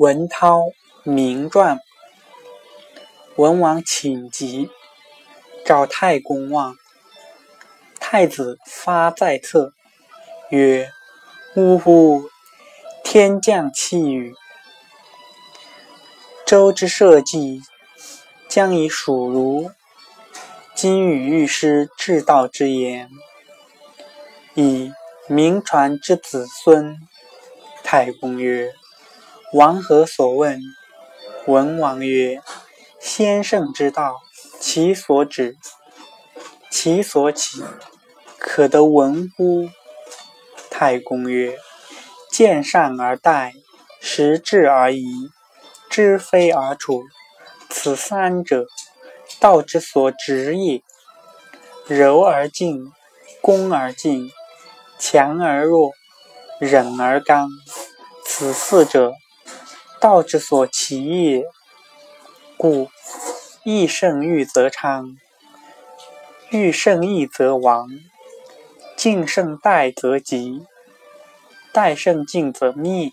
[0.00, 0.72] 文涛
[1.02, 1.78] 名传。
[3.36, 4.70] 文王请疾，
[5.66, 6.74] 召太公望。
[8.00, 9.74] 太子发在侧，
[10.48, 10.90] 曰
[11.54, 12.30] ：“呜呼！
[13.04, 14.34] 天降气雨，
[16.46, 17.60] 周之社稷
[18.48, 19.70] 将以属如。
[20.74, 23.10] 今与御师至道之言，
[24.54, 24.94] 以
[25.28, 26.96] 名传之子孙。”
[27.84, 28.72] 太公曰
[29.52, 30.60] ：“王何所问？”
[31.46, 32.40] 文王曰
[33.00, 34.20] ：“先圣之道，
[34.60, 35.56] 其所指，
[36.70, 37.64] 其所起，
[38.38, 39.68] 可得闻乎？”
[40.70, 41.58] 太公曰
[42.30, 43.54] ：“见善而待，
[44.00, 45.30] 识智而宜，
[45.88, 47.02] 知非而处，
[47.68, 48.66] 此三者，
[49.40, 50.82] 道之所指也。
[51.86, 52.92] 柔而静，
[53.40, 54.30] 恭而敬，
[54.98, 55.92] 强而弱，
[56.60, 57.48] 忍而刚。”
[58.24, 59.12] 此四者，
[60.00, 61.44] 道之所起也。
[62.56, 62.90] 故
[63.64, 65.16] 益胜欲则昌，
[66.50, 67.88] 欲胜益则亡，
[68.96, 70.66] 敬胜怠则急，
[71.72, 73.12] 怠胜敬则灭。